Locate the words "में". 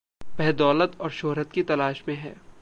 2.07-2.15